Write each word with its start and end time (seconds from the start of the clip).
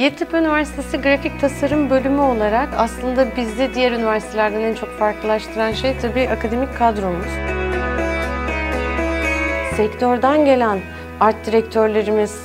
Yeditepe 0.00 0.38
Üniversitesi 0.38 1.00
Grafik 1.00 1.40
Tasarım 1.40 1.90
Bölümü 1.90 2.20
olarak 2.20 2.68
aslında 2.76 3.36
bizi 3.36 3.74
diğer 3.74 3.92
üniversitelerden 3.92 4.60
en 4.60 4.74
çok 4.74 4.98
farklılaştıran 4.98 5.72
şey 5.72 5.98
tabii 5.98 6.28
akademik 6.28 6.76
kadromuz. 6.78 7.26
Sektörden 9.76 10.44
gelen 10.44 10.80
art 11.20 11.46
direktörlerimiz, 11.46 12.40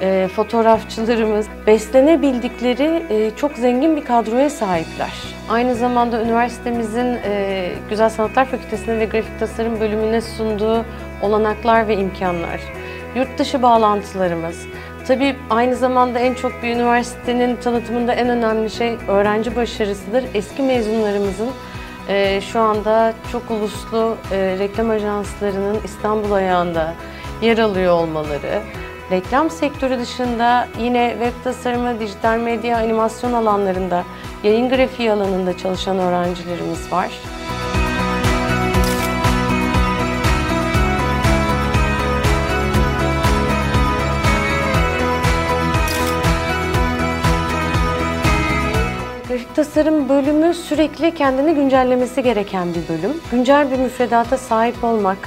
e, 0.00 0.28
fotoğrafçılarımız 0.36 1.46
beslenebildikleri 1.66 3.02
e, 3.10 3.36
çok 3.36 3.52
zengin 3.52 3.96
bir 3.96 4.04
kadroya 4.04 4.50
sahipler. 4.50 5.12
Aynı 5.48 5.74
zamanda 5.74 6.22
üniversitemizin 6.22 7.18
e, 7.24 7.68
Güzel 7.90 8.08
Sanatlar 8.08 8.44
Fakültesi'ne 8.44 8.98
ve 8.98 9.04
Grafik 9.04 9.38
Tasarım 9.38 9.80
Bölümüne 9.80 10.20
sunduğu 10.20 10.84
olanaklar 11.22 11.88
ve 11.88 11.96
imkanlar, 11.96 12.60
yurt 13.16 13.38
dışı 13.38 13.62
bağlantılarımız, 13.62 14.66
Tabii 15.06 15.36
aynı 15.50 15.76
zamanda 15.76 16.18
en 16.18 16.34
çok 16.34 16.62
bir 16.62 16.68
üniversitenin 16.68 17.56
tanıtımında 17.56 18.12
en 18.12 18.28
önemli 18.28 18.70
şey 18.70 18.96
öğrenci 19.08 19.56
başarısıdır. 19.56 20.24
Eski 20.34 20.62
mezunlarımızın 20.62 21.48
e, 22.08 22.40
şu 22.40 22.60
anda 22.60 23.14
çok 23.32 23.50
uluslu 23.50 24.16
e, 24.32 24.56
reklam 24.58 24.90
ajanslarının 24.90 25.78
İstanbul 25.84 26.32
ayağında 26.32 26.94
yer 27.42 27.58
alıyor 27.58 27.92
olmaları, 27.92 28.62
reklam 29.10 29.50
sektörü 29.50 29.98
dışında 29.98 30.68
yine 30.80 31.16
web 31.20 31.44
tasarımı, 31.44 32.00
dijital 32.00 32.38
medya, 32.38 32.78
animasyon 32.78 33.32
alanlarında, 33.32 34.04
yayın 34.42 34.68
grafiği 34.68 35.12
alanında 35.12 35.58
çalışan 35.58 35.98
öğrencilerimiz 35.98 36.92
var. 36.92 37.10
Tasarım 49.54 50.08
bölümü 50.08 50.54
sürekli 50.54 51.14
kendini 51.14 51.54
güncellemesi 51.54 52.22
gereken 52.22 52.68
bir 52.74 52.88
bölüm. 52.88 53.16
Güncel 53.30 53.70
bir 53.70 53.78
müfredata 53.78 54.38
sahip 54.38 54.84
olmak, 54.84 55.18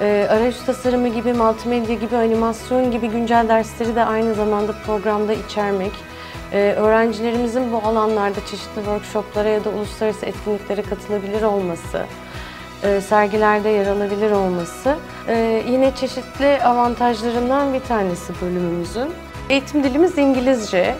e, 0.00 0.26
arayüz 0.30 0.64
tasarımı 0.66 1.08
gibi, 1.08 1.32
multimedya 1.32 1.94
gibi, 1.94 2.16
animasyon 2.16 2.90
gibi 2.90 3.08
güncel 3.08 3.48
dersleri 3.48 3.96
de 3.96 4.04
aynı 4.04 4.34
zamanda 4.34 4.72
programda 4.86 5.32
içermek, 5.32 5.92
e, 6.52 6.74
öğrencilerimizin 6.76 7.72
bu 7.72 7.76
alanlarda 7.76 8.40
çeşitli 8.50 8.74
workshoplara 8.74 9.48
ya 9.48 9.64
da 9.64 9.70
uluslararası 9.70 10.26
etkinliklere 10.26 10.82
katılabilir 10.82 11.42
olması, 11.42 12.04
e, 12.82 13.00
sergilerde 13.00 13.68
yer 13.68 13.86
alabilir 13.86 14.30
olması 14.30 14.96
yine 15.68 15.94
çeşitli 15.94 16.62
avantajlarından 16.64 17.74
bir 17.74 17.80
tanesi 17.80 18.32
bölümümüzün. 18.42 19.10
Eğitim 19.50 19.84
dilimiz 19.84 20.18
İngilizce. 20.18 20.94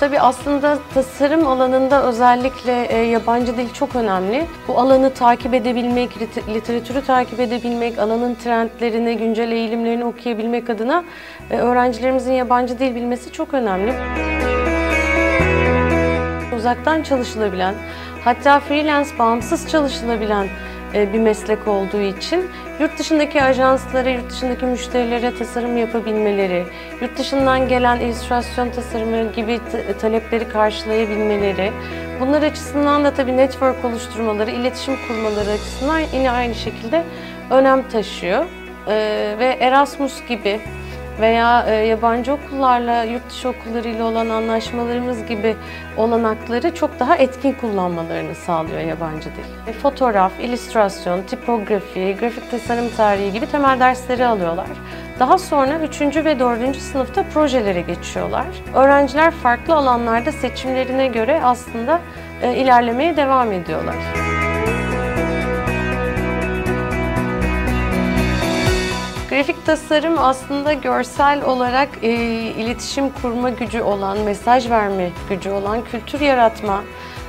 Tabii 0.00 0.20
aslında 0.20 0.78
tasarım 0.94 1.46
alanında 1.46 2.02
özellikle 2.02 2.84
e, 2.84 2.96
yabancı 2.96 3.56
dil 3.56 3.72
çok 3.72 3.96
önemli. 3.96 4.46
Bu 4.68 4.78
alanı 4.78 5.14
takip 5.14 5.54
edebilmek, 5.54 6.10
literatürü 6.48 7.04
takip 7.04 7.40
edebilmek, 7.40 7.98
alanın 7.98 8.34
trendlerini, 8.34 9.18
güncel 9.18 9.52
eğilimlerini 9.52 10.04
okuyabilmek 10.04 10.70
adına 10.70 11.04
e, 11.50 11.56
öğrencilerimizin 11.56 12.32
yabancı 12.32 12.78
dil 12.78 12.94
bilmesi 12.94 13.32
çok 13.32 13.54
önemli. 13.54 13.94
Uzaktan 16.56 17.02
çalışılabilen, 17.02 17.74
hatta 18.24 18.60
freelance, 18.60 19.10
bağımsız 19.18 19.68
çalışılabilen 19.70 20.48
bir 20.94 21.18
meslek 21.18 21.68
olduğu 21.68 22.00
için 22.00 22.50
yurt 22.80 22.98
dışındaki 22.98 23.42
ajanslara, 23.42 24.10
yurt 24.10 24.30
dışındaki 24.30 24.66
müşterilere 24.66 25.34
tasarım 25.38 25.76
yapabilmeleri, 25.76 26.64
yurt 27.00 27.18
dışından 27.18 27.68
gelen 27.68 28.00
illüstrasyon 28.00 28.70
tasarımı 28.70 29.32
gibi 29.32 29.60
talepleri 30.00 30.48
karşılayabilmeleri, 30.48 31.72
bunlar 32.20 32.42
açısından 32.42 33.04
da 33.04 33.14
tabii 33.14 33.36
network 33.36 33.84
oluşturmaları, 33.84 34.50
iletişim 34.50 34.94
kurmaları 35.08 35.50
açısından 35.50 36.00
yine 36.12 36.30
aynı 36.30 36.54
şekilde 36.54 37.04
önem 37.50 37.88
taşıyor. 37.88 38.44
E, 38.88 38.94
ve 39.38 39.56
Erasmus 39.60 40.26
gibi 40.28 40.60
veya 41.20 41.64
e, 41.68 41.72
yabancı 41.74 42.32
okullarla, 42.32 43.04
yurt 43.04 43.30
dışı 43.30 43.48
okullarıyla 43.48 44.04
olan 44.04 44.28
anlaşmalarımız 44.28 45.26
gibi 45.26 45.56
olanakları 45.96 46.74
çok 46.74 47.00
daha 47.00 47.16
etkin 47.16 47.52
kullanmalarını 47.52 48.34
sağlıyor 48.34 48.80
yabancı 48.80 49.24
dil. 49.24 49.70
E, 49.70 49.72
fotoğraf, 49.72 50.32
illüstrasyon, 50.40 51.22
tipografi, 51.22 52.16
grafik 52.20 52.50
tasarım 52.50 52.88
tarihi 52.96 53.32
gibi 53.32 53.46
temel 53.46 53.80
dersleri 53.80 54.26
alıyorlar. 54.26 54.68
Daha 55.18 55.38
sonra 55.38 55.80
3. 55.80 56.00
ve 56.00 56.38
4. 56.38 56.76
sınıfta 56.76 57.24
projelere 57.34 57.80
geçiyorlar. 57.80 58.46
Öğrenciler 58.74 59.30
farklı 59.30 59.74
alanlarda 59.74 60.32
seçimlerine 60.32 61.06
göre 61.06 61.40
aslında 61.44 62.00
e, 62.42 62.54
ilerlemeye 62.54 63.16
devam 63.16 63.52
ediyorlar. 63.52 63.96
Grafik 69.38 69.66
tasarım 69.66 70.18
aslında 70.18 70.72
görsel 70.72 71.44
olarak 71.44 71.88
e, 72.02 72.12
iletişim 72.58 73.10
kurma 73.10 73.50
gücü 73.50 73.82
olan, 73.82 74.18
mesaj 74.18 74.70
verme 74.70 75.10
gücü 75.28 75.50
olan, 75.50 75.84
kültür 75.84 76.20
yaratma 76.20 76.84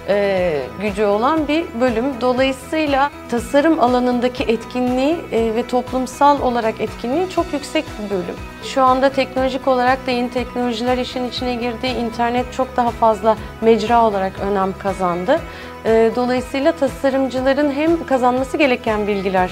e, 0.09 0.61
gücü 0.81 1.05
olan 1.05 1.47
bir 1.47 1.65
bölüm. 1.81 2.05
Dolayısıyla 2.21 3.11
tasarım 3.31 3.79
alanındaki 3.79 4.43
etkinliği 4.43 5.17
e, 5.31 5.55
ve 5.55 5.67
toplumsal 5.67 6.41
olarak 6.41 6.81
etkinliği 6.81 7.29
çok 7.29 7.53
yüksek 7.53 7.85
bir 7.99 8.09
bölüm. 8.09 8.35
Şu 8.63 8.83
anda 8.83 9.09
teknolojik 9.09 9.67
olarak 9.67 10.07
da 10.07 10.11
yeni 10.11 10.29
teknolojiler 10.29 10.97
işin 10.97 11.29
içine 11.29 11.55
girdi. 11.55 11.87
İnternet 11.87 12.53
çok 12.53 12.77
daha 12.77 12.91
fazla 12.91 13.37
mecra 13.61 14.05
olarak 14.05 14.33
önem 14.39 14.73
kazandı. 14.79 15.39
E, 15.85 16.11
dolayısıyla 16.15 16.71
tasarımcıların 16.71 17.71
hem 17.71 18.05
kazanması 18.05 18.57
gereken 18.57 19.07
bilgiler 19.07 19.51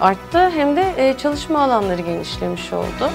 arttı 0.00 0.50
hem 0.50 0.76
de 0.76 0.94
e, 0.96 1.18
çalışma 1.18 1.60
alanları 1.60 2.02
genişlemiş 2.02 2.72
oldu. 2.72 3.10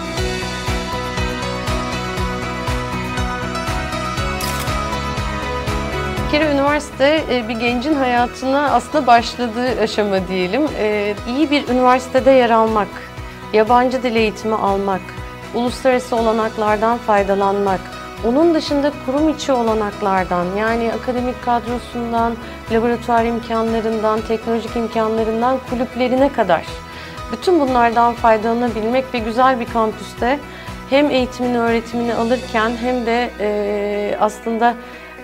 Bir 6.29 6.39
kere 6.39 6.51
üniversite 6.51 7.23
e, 7.31 7.47
bir 7.47 7.59
gencin 7.59 7.95
hayatına 7.95 8.71
aslında 8.71 9.07
başladığı 9.07 9.81
aşama 9.81 10.27
diyelim. 10.27 10.61
E, 10.79 11.15
iyi 11.27 11.51
bir 11.51 11.67
üniversitede 11.67 12.31
yer 12.31 12.49
almak, 12.49 12.87
yabancı 13.53 14.03
dil 14.03 14.15
eğitimi 14.15 14.55
almak, 14.55 15.01
uluslararası 15.55 16.15
olanaklardan 16.15 16.97
faydalanmak, 16.97 17.79
onun 18.25 18.53
dışında 18.53 18.91
kurum 19.05 19.29
içi 19.29 19.51
olanaklardan 19.51 20.45
yani 20.57 20.91
akademik 20.93 21.43
kadrosundan, 21.43 22.33
laboratuvar 22.71 23.25
imkanlarından, 23.25 24.21
teknolojik 24.21 24.75
imkanlarından 24.75 25.57
kulüplerine 25.69 26.33
kadar 26.33 26.65
bütün 27.31 27.59
bunlardan 27.59 28.13
faydalanabilmek 28.13 29.13
ve 29.13 29.19
güzel 29.19 29.59
bir 29.59 29.65
kampüste 29.65 30.39
hem 30.89 31.11
eğitimini, 31.11 31.59
öğretimini 31.59 32.15
alırken 32.15 32.71
hem 32.81 33.05
de 33.05 33.29
e, 33.39 34.17
aslında 34.19 34.75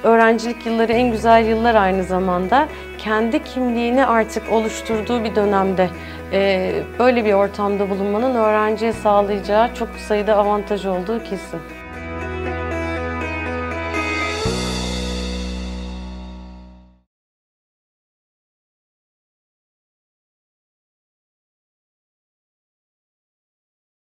öğrencilik 0.06 0.66
yılları 0.66 0.94
en 0.94 1.12
güzel 1.12 1.46
yıllar 1.46 1.76
aynı 1.76 2.04
zamanda 2.04 2.68
kendi 2.98 3.44
kimliğini 3.44 4.06
artık 4.06 4.52
oluşturduğu 4.52 5.24
bir 5.24 5.36
dönemde 5.36 5.90
e, 6.34 6.72
böyle 7.00 7.26
bir 7.26 7.34
ortamda 7.34 7.90
bulunmanın 7.90 8.36
öğrenciye 8.36 8.94
sağlayacağı 8.94 9.76
çok 9.76 9.90
sayıda 10.08 10.36
avantaj 10.36 10.86
olduğu 10.86 11.24
kesin. 11.24 11.60